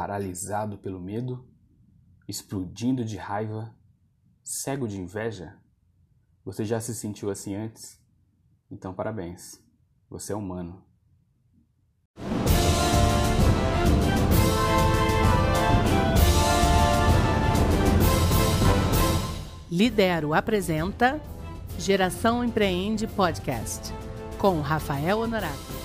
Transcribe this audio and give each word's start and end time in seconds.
paralisado 0.00 0.78
pelo 0.78 0.98
medo, 0.98 1.46
explodindo 2.26 3.04
de 3.04 3.18
raiva, 3.18 3.76
cego 4.42 4.88
de 4.88 4.98
inveja? 4.98 5.60
Você 6.42 6.64
já 6.64 6.80
se 6.80 6.94
sentiu 6.94 7.28
assim 7.28 7.54
antes? 7.54 8.00
Então, 8.70 8.94
parabéns. 8.94 9.62
Você 10.08 10.32
é 10.32 10.36
humano. 10.36 10.82
Lidero 19.70 20.32
apresenta 20.32 21.20
Geração 21.78 22.42
Empreende 22.42 23.06
Podcast 23.06 23.92
com 24.38 24.62
Rafael 24.62 25.18
Honorato. 25.18 25.79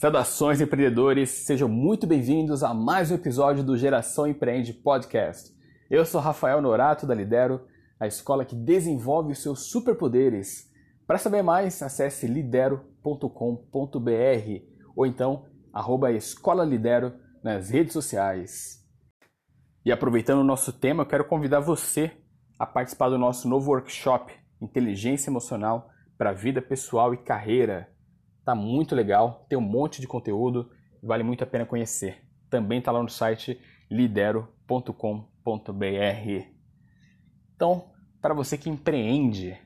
Saudações 0.00 0.62
empreendedores, 0.62 1.28
sejam 1.28 1.68
muito 1.68 2.06
bem-vindos 2.06 2.62
a 2.62 2.72
mais 2.72 3.10
um 3.10 3.16
episódio 3.16 3.62
do 3.62 3.76
Geração 3.76 4.26
Empreende 4.26 4.72
Podcast. 4.72 5.54
Eu 5.90 6.06
sou 6.06 6.22
Rafael 6.22 6.62
Norato 6.62 7.06
da 7.06 7.14
Lidero, 7.14 7.66
a 8.00 8.06
escola 8.06 8.46
que 8.46 8.56
desenvolve 8.56 9.32
os 9.32 9.42
seus 9.42 9.66
superpoderes. 9.66 10.72
Para 11.06 11.18
saber 11.18 11.42
mais, 11.42 11.82
acesse 11.82 12.26
lidero.com.br 12.26 13.28
ou 14.96 15.04
então 15.04 15.44
arroba 15.70 16.10
Escola 16.10 16.64
Lidero 16.64 17.12
nas 17.44 17.68
redes 17.68 17.92
sociais. 17.92 18.82
E 19.84 19.92
aproveitando 19.92 20.38
o 20.38 20.44
nosso 20.44 20.72
tema, 20.72 21.02
eu 21.02 21.08
quero 21.08 21.26
convidar 21.26 21.60
você 21.60 22.10
a 22.58 22.64
participar 22.64 23.10
do 23.10 23.18
nosso 23.18 23.46
novo 23.46 23.70
workshop 23.70 24.32
Inteligência 24.62 25.28
Emocional 25.28 25.90
para 26.16 26.32
Vida 26.32 26.62
Pessoal 26.62 27.12
e 27.12 27.18
Carreira 27.18 27.86
Tá 28.50 28.54
muito 28.56 28.96
legal, 28.96 29.46
tem 29.48 29.56
um 29.56 29.62
monte 29.62 30.00
de 30.00 30.08
conteúdo, 30.08 30.72
vale 31.00 31.22
muito 31.22 31.44
a 31.44 31.46
pena 31.46 31.64
conhecer. 31.64 32.20
Também 32.50 32.80
está 32.80 32.90
lá 32.90 33.00
no 33.00 33.08
site 33.08 33.60
lidero.com.br. 33.88 34.90
Então, 37.54 37.92
para 38.20 38.34
você 38.34 38.58
que 38.58 38.68
empreende, 38.68 39.56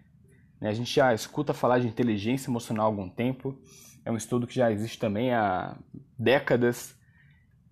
né, 0.61 0.69
a 0.69 0.75
gente 0.75 0.95
já 0.95 1.15
escuta 1.15 1.55
falar 1.55 1.79
de 1.79 1.87
inteligência 1.89 2.51
emocional 2.51 2.85
há 2.85 2.89
algum 2.91 3.09
tempo, 3.09 3.59
é 4.05 4.13
um 4.13 4.19
estudo 4.19 4.47
que 4.47 4.55
já 4.55 4.71
existe 4.71 4.99
também 4.99 5.33
há 5.33 5.79
décadas, 6.19 6.95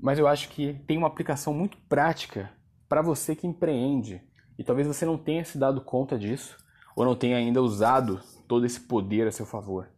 mas 0.01 0.19
eu 0.19 0.27
acho 0.27 0.49
que 0.49 0.73
tem 0.87 0.97
uma 0.97 1.09
aplicação 1.09 1.53
muito 1.53 1.77
prática 1.91 2.51
para 2.89 3.03
você 3.03 3.37
que 3.37 3.47
empreende. 3.47 4.23
E 4.59 4.65
talvez 4.65 4.89
você 4.89 5.05
não 5.05 5.19
tenha 5.19 5.45
se 5.45 5.59
dado 5.59 5.83
conta 5.83 6.19
disso, 6.19 6.57
ou 6.97 7.05
não 7.05 7.15
tenha 7.15 7.37
ainda 7.37 7.61
usado 7.61 8.19
todo 8.49 8.65
esse 8.65 8.81
poder 8.81 9.29
a 9.29 9.31
seu 9.31 9.45
favor. 9.45 9.93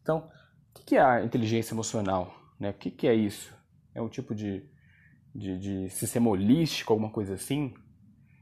Então, 0.00 0.28
o 0.76 0.84
que 0.84 0.96
é 0.96 1.00
a 1.00 1.24
inteligência 1.24 1.74
emocional? 1.74 2.34
Né? 2.58 2.70
O 2.70 2.74
que 2.74 3.06
é 3.06 3.14
isso? 3.14 3.54
É 3.94 4.02
um 4.02 4.08
tipo 4.08 4.34
de, 4.34 4.64
de, 5.34 5.58
de 5.58 5.90
sistema 5.90 6.28
holístico, 6.28 6.92
alguma 6.92 7.10
coisa 7.10 7.34
assim? 7.34 7.74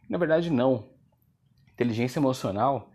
Na 0.08 0.18
verdade, 0.18 0.50
não. 0.50 0.90
Inteligência 1.72 2.18
emocional, 2.18 2.90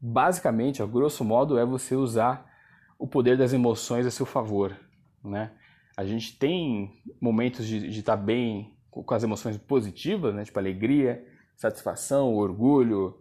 basicamente, 0.00 0.82
a 0.82 0.86
grosso 0.86 1.24
modo, 1.24 1.58
é 1.58 1.64
você 1.64 1.94
usar 1.94 2.50
o 2.98 3.06
poder 3.06 3.36
das 3.36 3.52
emoções 3.52 4.06
a 4.06 4.10
seu 4.10 4.26
favor. 4.26 4.76
Né? 5.24 5.52
A 5.96 6.04
gente 6.04 6.38
tem 6.38 7.02
momentos 7.20 7.66
de, 7.66 7.88
de 7.88 8.00
estar 8.00 8.16
bem 8.16 8.74
com 8.90 9.14
as 9.14 9.22
emoções 9.22 9.56
positivas, 9.58 10.34
né? 10.34 10.44
tipo 10.44 10.58
alegria, 10.58 11.24
satisfação, 11.56 12.34
orgulho, 12.34 13.20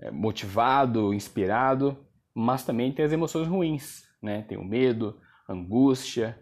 é, 0.00 0.10
motivado, 0.10 1.14
inspirado, 1.14 1.96
mas 2.34 2.64
também 2.64 2.92
tem 2.92 3.04
as 3.04 3.12
emoções 3.12 3.46
ruins, 3.46 4.08
né? 4.20 4.42
Tem 4.42 4.56
o 4.58 4.64
medo, 4.64 5.20
angústia. 5.48 6.38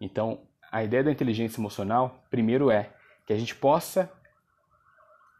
Então, 0.00 0.46
a 0.70 0.82
ideia 0.82 1.04
da 1.04 1.12
inteligência 1.12 1.60
emocional, 1.60 2.24
primeiro 2.30 2.70
é 2.70 2.92
que 3.26 3.32
a 3.32 3.38
gente 3.38 3.54
possa 3.54 4.12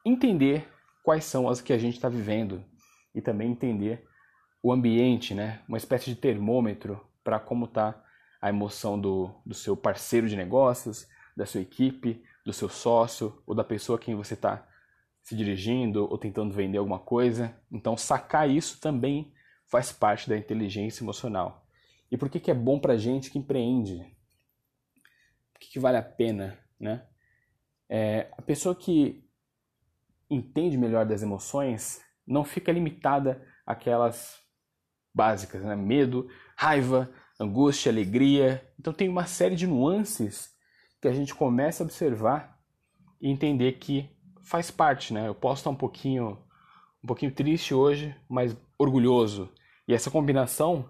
entender 0.04 0.68
quais 1.02 1.24
são 1.24 1.48
as 1.48 1.60
que 1.60 1.72
a 1.72 1.78
gente 1.78 1.94
está 1.94 2.08
vivendo 2.08 2.64
e 3.14 3.20
também 3.20 3.50
entender 3.50 4.06
o 4.62 4.72
ambiente, 4.72 5.34
né? 5.34 5.60
Uma 5.68 5.78
espécie 5.78 6.06
de 6.06 6.16
termômetro 6.16 7.00
para 7.24 7.38
como 7.38 7.64
está 7.64 8.00
a 8.40 8.48
emoção 8.48 9.00
do, 9.00 9.30
do 9.44 9.54
seu 9.54 9.76
parceiro 9.76 10.28
de 10.28 10.36
negócios, 10.36 11.06
da 11.36 11.46
sua 11.46 11.60
equipe, 11.60 12.22
do 12.44 12.52
seu 12.52 12.68
sócio 12.68 13.42
ou 13.46 13.54
da 13.54 13.64
pessoa 13.64 13.96
a 13.96 14.00
quem 14.00 14.14
você 14.14 14.34
está 14.34 14.66
se 15.22 15.36
dirigindo 15.36 16.08
ou 16.10 16.18
tentando 16.18 16.52
vender 16.52 16.78
alguma 16.78 16.98
coisa. 16.98 17.56
Então, 17.70 17.96
sacar 17.96 18.50
isso 18.50 18.80
também 18.80 19.32
faz 19.72 19.90
parte 19.90 20.28
da 20.28 20.36
inteligência 20.36 21.02
emocional. 21.02 21.66
E 22.10 22.18
por 22.18 22.28
que, 22.28 22.38
que 22.38 22.50
é 22.50 22.54
bom 22.54 22.78
para 22.78 22.98
gente 22.98 23.30
que 23.30 23.38
empreende? 23.38 24.04
Por 25.50 25.60
que, 25.60 25.70
que 25.70 25.80
vale 25.80 25.96
a 25.96 26.02
pena, 26.02 26.58
né? 26.78 27.06
É, 27.88 28.30
a 28.36 28.42
pessoa 28.42 28.74
que 28.74 29.26
entende 30.28 30.76
melhor 30.76 31.06
das 31.06 31.22
emoções 31.22 32.02
não 32.26 32.44
fica 32.44 32.70
limitada 32.70 33.42
àquelas 33.64 34.38
básicas, 35.14 35.62
né? 35.64 35.74
Medo, 35.74 36.28
raiva, 36.54 37.10
angústia, 37.40 37.90
alegria. 37.90 38.70
Então 38.78 38.92
tem 38.92 39.08
uma 39.08 39.24
série 39.24 39.56
de 39.56 39.66
nuances 39.66 40.54
que 41.00 41.08
a 41.08 41.14
gente 41.14 41.34
começa 41.34 41.82
a 41.82 41.86
observar 41.86 42.60
e 43.22 43.30
entender 43.30 43.72
que 43.78 44.10
faz 44.42 44.70
parte, 44.70 45.14
né? 45.14 45.28
Eu 45.28 45.34
posso 45.34 45.60
estar 45.60 45.70
um 45.70 45.74
pouquinho, 45.74 46.38
um 47.02 47.06
pouquinho 47.06 47.32
triste 47.32 47.72
hoje, 47.72 48.14
mas 48.28 48.54
orgulhoso. 48.78 49.50
E 49.86 49.94
essa 49.94 50.10
combinação 50.10 50.88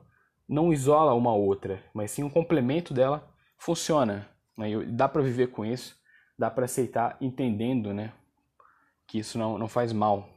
não 0.49 0.73
isola 0.73 1.15
uma 1.15 1.35
outra, 1.35 1.83
mas 1.95 2.11
sim 2.11 2.23
um 2.23 2.31
complemento 2.31 2.93
dela 2.93 3.33
funciona. 3.57 4.29
Né? 4.57 4.69
Dá 4.89 5.09
para 5.09 5.23
viver 5.23 5.49
com 5.49 5.65
isso, 5.65 5.97
dá 6.39 6.51
para 6.51 6.65
aceitar 6.65 7.17
entendendo 7.21 7.93
né? 7.93 8.13
que 9.07 9.19
isso 9.19 9.39
não, 9.39 9.59
não 9.59 9.69
faz 9.69 9.93
mal. 9.93 10.29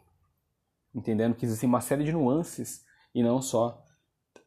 Entendendo 0.93 1.35
que 1.35 1.45
existem 1.45 1.67
uma 1.67 1.81
série 1.81 2.03
de 2.03 2.11
nuances 2.13 2.85
e 3.13 3.21
não 3.21 3.41
só 3.41 3.83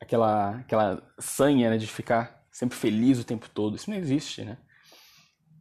aquela, 0.00 0.56
aquela 0.58 1.02
sanha 1.18 1.70
né, 1.70 1.76
de 1.76 1.86
ficar 1.86 2.46
sempre 2.50 2.76
feliz 2.76 3.18
o 3.18 3.24
tempo 3.24 3.48
todo. 3.48 3.76
Isso 3.76 3.90
não 3.90 3.96
existe, 3.96 4.44
né? 4.44 4.58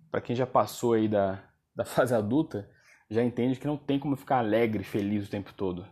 Para 0.10 0.22
quem 0.22 0.36
já 0.36 0.48
passou 0.48 0.94
aí 0.94 1.08
da, 1.08 1.44
da 1.76 1.84
fase 1.86 2.14
adulta, 2.16 2.70
já 3.10 3.24
entende 3.24 3.60
que 3.60 3.68
não 3.68 3.78
tem 3.78 4.00
como 4.00 4.16
ficar 4.16 4.40
alegre, 4.40 4.84
feliz 4.84 5.28
o 5.28 5.30
tempo 5.30 5.54
todo. 5.54 5.88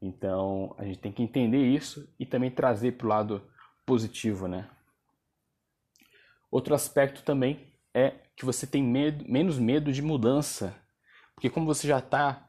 Então 0.00 0.74
a 0.78 0.84
gente 0.84 0.98
tem 0.98 1.12
que 1.12 1.22
entender 1.22 1.62
isso 1.62 2.08
e 2.18 2.24
também 2.24 2.50
trazer 2.50 2.92
para 2.92 3.06
o 3.06 3.10
lado 3.10 3.42
positivo, 3.84 4.48
né? 4.48 4.68
Outro 6.50 6.74
aspecto 6.74 7.22
também 7.22 7.72
é 7.94 8.14
que 8.36 8.44
você 8.44 8.66
tem 8.66 8.82
medo, 8.82 9.24
menos 9.28 9.58
medo 9.58 9.92
de 9.92 10.02
mudança, 10.02 10.74
porque 11.34 11.50
como 11.50 11.66
você 11.66 11.86
já 11.86 11.98
está 11.98 12.48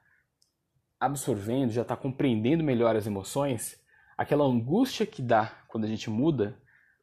absorvendo, 1.00 1.72
já 1.72 1.81
está 1.81 1.95
compreendendo 1.95 2.63
melhor 2.63 2.95
as 2.95 3.07
emoções, 3.07 3.79
aquela 4.18 4.45
angústia 4.45 5.06
que 5.06 5.22
dá 5.22 5.47
quando 5.68 5.85
a 5.85 5.88
gente 5.88 6.09
muda 6.09 6.57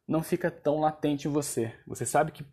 não 0.07 0.23
fica 0.23 0.49
tão 0.49 0.79
latente 0.79 1.27
em 1.27 1.31
você. 1.31 1.73
Você 1.85 2.05
sabe 2.05 2.31
que, 2.31 2.45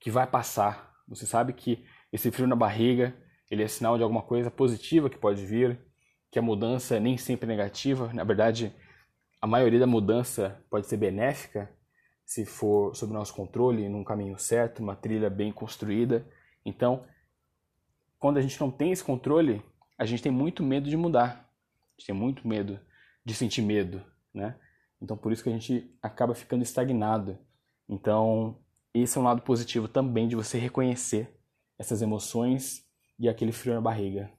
que 0.00 0.10
vai 0.10 0.26
passar, 0.26 0.94
você 1.06 1.26
sabe 1.26 1.52
que 1.52 1.84
esse 2.12 2.30
frio 2.30 2.46
na 2.46 2.56
barriga 2.56 3.14
ele 3.50 3.62
é 3.62 3.68
sinal 3.68 3.96
de 3.96 4.02
alguma 4.02 4.22
coisa 4.22 4.50
positiva 4.50 5.10
que 5.10 5.18
pode 5.18 5.44
vir, 5.44 5.78
que 6.34 6.38
a 6.40 6.42
mudança 6.42 6.96
é 6.96 7.00
nem 7.00 7.16
sempre 7.16 7.46
negativa. 7.46 8.12
Na 8.12 8.24
verdade, 8.24 8.74
a 9.40 9.46
maioria 9.46 9.78
da 9.78 9.86
mudança 9.86 10.60
pode 10.68 10.88
ser 10.88 10.96
benéfica 10.96 11.70
se 12.26 12.44
for 12.44 12.92
sob 12.96 13.12
nosso 13.12 13.32
controle, 13.32 13.88
num 13.88 14.02
caminho 14.02 14.36
certo, 14.36 14.82
uma 14.82 14.96
trilha 14.96 15.30
bem 15.30 15.52
construída. 15.52 16.26
Então, 16.66 17.06
quando 18.18 18.38
a 18.38 18.42
gente 18.42 18.60
não 18.60 18.68
tem 18.68 18.90
esse 18.90 19.04
controle, 19.04 19.62
a 19.96 20.04
gente 20.04 20.24
tem 20.24 20.32
muito 20.32 20.60
medo 20.60 20.90
de 20.90 20.96
mudar. 20.96 21.48
A 21.96 22.00
gente 22.00 22.06
tem 22.08 22.16
muito 22.16 22.48
medo 22.48 22.80
de 23.24 23.32
sentir 23.32 23.62
medo, 23.62 24.04
né? 24.34 24.56
Então, 25.00 25.16
por 25.16 25.30
isso 25.30 25.44
que 25.44 25.50
a 25.50 25.52
gente 25.52 25.88
acaba 26.02 26.34
ficando 26.34 26.64
estagnado. 26.64 27.38
Então, 27.88 28.58
esse 28.92 29.16
é 29.16 29.20
um 29.20 29.24
lado 29.24 29.42
positivo 29.42 29.86
também 29.86 30.26
de 30.26 30.34
você 30.34 30.58
reconhecer 30.58 31.32
essas 31.78 32.02
emoções 32.02 32.84
e 33.20 33.28
aquele 33.28 33.52
frio 33.52 33.74
na 33.74 33.80
barriga. 33.80 34.32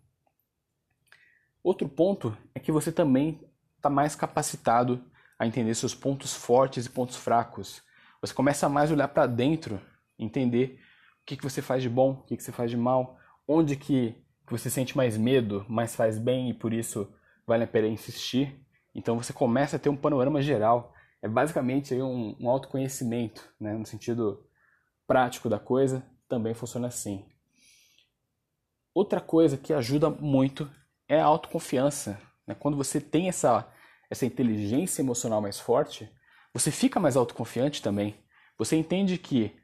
Outro 1.65 1.89
ponto 1.89 2.37
é 2.53 2.59
que 2.59 2.71
você 2.71 2.91
também 2.91 3.41
está 3.75 3.89
mais 3.89 4.15
capacitado 4.15 5.03
a 5.39 5.47
entender 5.47 5.73
seus 5.73 5.95
pontos 5.95 6.31
fortes 6.31 6.85
e 6.85 6.89
pontos 6.91 7.15
fracos. 7.15 7.81
Você 8.21 8.35
começa 8.35 8.67
a 8.67 8.69
mais 8.69 8.91
olhar 8.91 9.07
para 9.07 9.25
dentro, 9.25 9.81
entender 10.19 10.79
o 11.23 11.25
que, 11.25 11.35
que 11.35 11.43
você 11.43 11.63
faz 11.63 11.81
de 11.81 11.89
bom, 11.89 12.11
o 12.11 12.23
que, 12.23 12.37
que 12.37 12.43
você 12.43 12.51
faz 12.51 12.69
de 12.69 12.77
mal, 12.77 13.17
onde 13.47 13.75
que, 13.75 14.13
você 14.47 14.69
sente 14.69 14.95
mais 14.95 15.17
medo, 15.17 15.65
mais 15.67 15.95
faz 15.95 16.19
bem 16.19 16.51
e 16.51 16.53
por 16.53 16.71
isso 16.71 17.11
vale 17.47 17.63
a 17.63 17.67
pena 17.67 17.87
insistir. 17.87 18.63
Então 18.93 19.17
você 19.17 19.33
começa 19.33 19.77
a 19.77 19.79
ter 19.79 19.89
um 19.89 19.97
panorama 19.97 20.43
geral. 20.43 20.93
É 21.19 21.27
basicamente 21.27 21.95
um, 21.95 22.37
um 22.39 22.47
autoconhecimento, 22.47 23.43
né? 23.59 23.73
no 23.73 23.87
sentido 23.87 24.45
prático 25.07 25.49
da 25.49 25.57
coisa, 25.57 26.05
também 26.29 26.53
funciona 26.53 26.89
assim. 26.89 27.25
Outra 28.93 29.19
coisa 29.19 29.57
que 29.57 29.73
ajuda 29.73 30.11
muito 30.11 30.69
é 31.07 31.19
a 31.19 31.25
autoconfiança. 31.25 32.19
Né? 32.47 32.55
Quando 32.55 32.77
você 32.77 32.99
tem 32.99 33.27
essa, 33.27 33.71
essa 34.09 34.25
inteligência 34.25 35.01
emocional 35.01 35.41
mais 35.41 35.59
forte, 35.59 36.09
você 36.53 36.71
fica 36.71 36.99
mais 36.99 37.15
autoconfiante 37.15 37.81
também. 37.81 38.15
Você 38.57 38.75
entende 38.75 39.17
que 39.17 39.55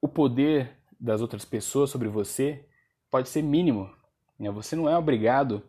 o 0.00 0.08
poder 0.08 0.76
das 0.98 1.20
outras 1.20 1.44
pessoas 1.44 1.90
sobre 1.90 2.08
você 2.08 2.66
pode 3.10 3.28
ser 3.28 3.42
mínimo. 3.42 3.90
Né? 4.38 4.50
Você 4.50 4.74
não 4.74 4.88
é 4.88 4.96
obrigado 4.96 5.62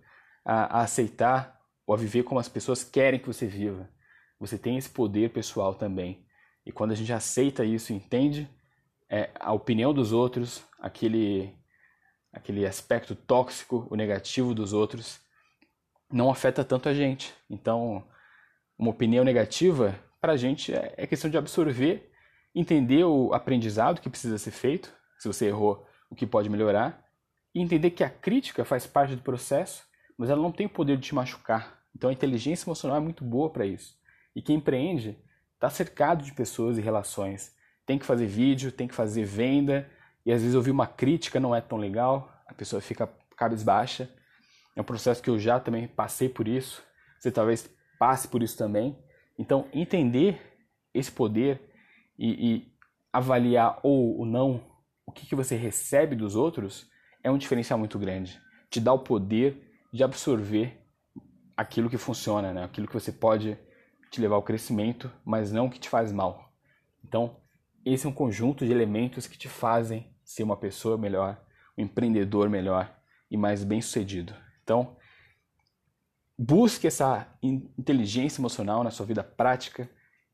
a, 0.43 0.79
a 0.79 0.81
aceitar 0.81 1.59
ou 1.85 1.93
a 1.93 1.97
viver 1.97 2.23
como 2.23 2.39
as 2.39 2.49
pessoas 2.49 2.83
querem 2.83 3.19
que 3.19 3.27
você 3.27 3.45
viva. 3.45 3.89
Você 4.39 4.57
tem 4.57 4.77
esse 4.77 4.89
poder 4.89 5.31
pessoal 5.31 5.73
também. 5.73 6.25
E 6.65 6.71
quando 6.71 6.91
a 6.91 6.95
gente 6.95 7.13
aceita 7.13 7.63
isso, 7.63 7.93
entende 7.93 8.49
é, 9.09 9.29
a 9.39 9.53
opinião 9.53 9.93
dos 9.93 10.11
outros, 10.11 10.63
aquele, 10.79 11.53
aquele 12.37 12.65
aspecto 12.65 13.15
tóxico, 13.15 13.87
o 13.89 13.95
negativo 13.95 14.53
dos 14.53 14.71
outros, 14.71 15.19
não 16.11 16.29
afeta 16.29 16.63
tanto 16.63 16.87
a 16.87 16.93
gente. 16.93 17.33
Então, 17.49 18.05
uma 18.77 18.91
opinião 18.91 19.23
negativa, 19.23 19.99
para 20.21 20.33
a 20.33 20.37
gente, 20.37 20.73
é, 20.73 20.93
é 20.95 21.07
questão 21.07 21.29
de 21.29 21.37
absorver, 21.37 22.11
entender 22.53 23.03
o 23.03 23.33
aprendizado 23.33 23.99
que 23.99 24.09
precisa 24.09 24.37
ser 24.37 24.51
feito, 24.51 24.93
se 25.17 25.27
você 25.27 25.47
errou, 25.47 25.85
o 26.09 26.15
que 26.15 26.27
pode 26.27 26.49
melhorar, 26.49 27.03
e 27.53 27.61
entender 27.61 27.89
que 27.91 28.03
a 28.03 28.09
crítica 28.09 28.63
faz 28.63 28.85
parte 28.85 29.15
do 29.15 29.23
processo, 29.23 29.83
mas 30.17 30.29
ela 30.29 30.41
não 30.41 30.51
tem 30.51 30.67
o 30.67 30.69
poder 30.69 30.97
de 30.97 31.07
te 31.07 31.15
machucar. 31.15 31.79
Então, 31.95 32.09
a 32.09 32.13
inteligência 32.13 32.67
emocional 32.67 32.97
é 32.97 33.01
muito 33.01 33.23
boa 33.23 33.49
para 33.49 33.65
isso. 33.65 33.97
E 34.35 34.41
quem 34.41 34.57
empreende 34.57 35.17
está 35.55 35.69
cercado 35.69 36.23
de 36.23 36.31
pessoas 36.31 36.77
e 36.77 36.81
relações. 36.81 37.55
Tem 37.85 37.97
que 37.97 38.05
fazer 38.05 38.27
vídeo, 38.27 38.71
tem 38.71 38.87
que 38.87 38.93
fazer 38.93 39.25
venda, 39.25 39.89
e 40.27 40.33
às 40.33 40.41
vezes 40.41 40.55
ouvir 40.55 40.71
uma 40.71 40.85
crítica 40.85 41.39
não 41.39 41.55
é 41.55 41.61
tão 41.61 41.77
legal, 41.77 42.43
a 42.45 42.53
pessoa 42.53 42.81
fica 42.81 43.09
cabisbaixa. 43.37 44.09
É 44.75 44.81
um 44.81 44.83
processo 44.83 45.23
que 45.23 45.29
eu 45.29 45.39
já 45.39 45.57
também 45.57 45.87
passei 45.87 46.27
por 46.27 46.49
isso, 46.49 46.83
você 47.17 47.31
talvez 47.31 47.73
passe 47.97 48.27
por 48.27 48.43
isso 48.43 48.57
também. 48.57 48.99
Então, 49.39 49.69
entender 49.71 50.37
esse 50.93 51.09
poder 51.09 51.61
e, 52.19 52.55
e 52.55 52.73
avaliar 53.13 53.79
ou, 53.81 54.19
ou 54.19 54.25
não 54.25 54.61
o 55.05 55.13
que, 55.13 55.25
que 55.25 55.33
você 55.33 55.55
recebe 55.55 56.13
dos 56.13 56.35
outros 56.35 56.89
é 57.23 57.31
um 57.31 57.37
diferencial 57.37 57.79
muito 57.79 57.97
grande. 57.97 58.37
Te 58.69 58.81
dá 58.81 58.91
o 58.91 58.99
poder 58.99 59.79
de 59.93 60.03
absorver 60.03 60.77
aquilo 61.55 61.89
que 61.89 61.97
funciona, 61.97 62.53
né? 62.53 62.65
aquilo 62.65 62.85
que 62.85 62.93
você 62.93 63.13
pode 63.13 63.57
te 64.11 64.19
levar 64.19 64.35
ao 64.35 64.43
crescimento, 64.43 65.09
mas 65.23 65.53
não 65.53 65.69
que 65.69 65.79
te 65.79 65.87
faz 65.87 66.11
mal. 66.11 66.51
Então, 67.01 67.37
esse 67.85 68.05
é 68.05 68.09
um 68.09 68.13
conjunto 68.13 68.65
de 68.65 68.73
elementos 68.73 69.25
que 69.25 69.37
te 69.37 69.47
fazem 69.47 70.16
ser 70.27 70.43
uma 70.43 70.57
pessoa 70.57 70.97
melhor, 70.97 71.41
um 71.77 71.83
empreendedor 71.83 72.49
melhor 72.49 72.93
e 73.31 73.37
mais 73.37 73.63
bem-sucedido. 73.63 74.35
Então, 74.61 74.97
busque 76.37 76.85
essa 76.85 77.25
inteligência 77.41 78.41
emocional 78.41 78.83
na 78.83 78.91
sua 78.91 79.05
vida 79.05 79.23
prática 79.23 79.89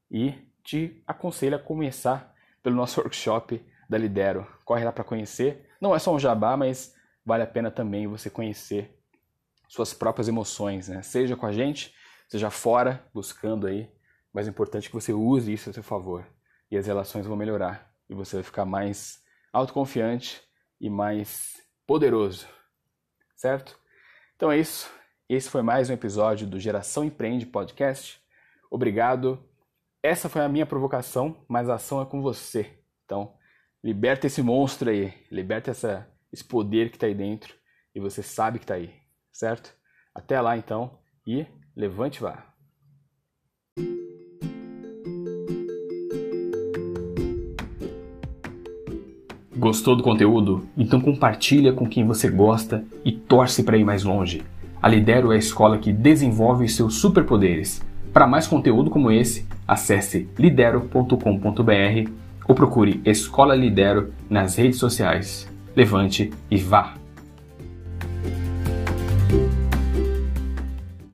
e 0.10 0.34
te 0.63 1.04
aconselho 1.06 1.57
a 1.57 1.60
começar 1.60 2.34
pelo 2.63 2.75
nosso 2.75 3.00
workshop 3.01 3.63
da 3.88 3.95
Lidero. 3.95 4.48
Corre 4.66 4.84
lá 4.84 4.92
para 4.92 5.04
conhecer. 5.04 5.69
Não 5.80 5.96
é 5.96 6.00
só 6.00 6.12
um 6.12 6.18
jabá, 6.18 6.57
mas 6.57 6.96
vale 7.24 7.44
a 7.44 7.48
pena 7.48 7.69
também 7.69 8.07
você 8.07 8.31
conhecer 8.31 9.00
suas 9.68 9.94
próprias 9.94 10.28
emoções, 10.28 10.88
né? 10.88 11.04
Seja 11.04 11.36
com 11.36 11.46
a 11.46 11.51
gente, 11.51 11.94
seja 12.28 12.50
fora, 12.50 13.06
buscando 13.13 13.68
aí. 13.68 13.92
Mas 14.34 14.48
é 14.48 14.50
importante 14.50 14.89
que 14.89 14.96
você 14.96 15.13
use 15.13 15.54
isso 15.54 15.69
a 15.69 15.74
seu 15.74 15.84
favor. 15.84 16.25
E 16.72 16.78
as 16.78 16.88
relações 16.88 17.28
vão 17.28 17.38
melhorar. 17.38 17.94
E 18.10 18.16
você 18.16 18.38
vai 18.38 18.44
ficar 18.44 18.66
mais 18.66 19.23
autoconfiante 19.54 20.42
e 20.82 20.90
mais 20.90 21.62
poderoso. 21.86 22.48
Certo? 23.36 23.80
Então 24.36 24.52
é 24.52 24.58
isso. 24.58 24.92
Esse 25.30 25.50
foi 25.50 25.62
mais 25.62 25.90
um 25.90 25.94
episódio 25.94 26.48
do 26.48 26.60
Geração 26.60 27.04
Empreende 27.04 27.46
Podcast. 27.46 28.20
Obrigado. 28.72 29.48
Essa 30.02 30.28
foi 30.28 30.42
a 30.42 30.50
minha 30.50 30.66
provocação, 30.66 31.46
mas 31.48 31.70
a 31.70 31.76
ação 31.76 32.02
é 32.02 32.06
com 32.06 32.22
você. 32.22 32.78
Então, 33.06 33.38
liberta 33.84 34.28
esse 34.28 34.42
monstro 34.42 34.90
aí, 34.90 35.14
liberta 35.32 35.72
essa, 35.72 36.12
esse 36.32 36.44
poder 36.44 36.90
que 36.90 36.98
está 36.98 37.06
aí 37.06 37.14
dentro 37.14 37.54
e 37.94 38.00
você 38.00 38.24
sabe 38.24 38.58
que 38.58 38.66
está 38.66 38.74
aí, 38.74 38.94
certo? 39.32 39.74
Até 40.16 40.42
lá 40.42 40.58
então 40.58 41.00
e 41.26 41.46
Levante 41.76 42.22
vá. 42.22 42.53
Gostou 49.63 49.95
do 49.95 50.04
conteúdo? 50.04 50.68
Então 50.77 51.00
compartilha 51.00 51.71
com 51.71 51.88
quem 51.88 52.06
você 52.06 52.30
gosta 52.30 52.83
e 53.06 53.13
torce 53.13 53.63
para 53.63 53.77
ir 53.77 53.86
mais 53.86 54.04
longe. 54.04 54.44
A 54.81 54.89
Lidero 54.89 55.31
é 55.31 55.36
a 55.36 55.39
escola 55.39 55.77
que 55.77 55.94
desenvolve 55.94 56.68
seus 56.68 56.95
superpoderes. 56.95 57.81
Para 58.12 58.27
mais 58.27 58.45
conteúdo 58.45 58.89
como 58.89 59.10
esse, 59.10 59.48
acesse 59.65 60.27
lidero.com.br 60.38 62.12
ou 62.45 62.54
procure 62.54 63.00
Escola 63.06 63.56
Lidero 63.56 64.13
nas 64.30 64.57
redes 64.57 64.80
sociais. 64.80 65.50
Levante 65.74 66.30
e 66.51 66.57
vá! 66.57 67.03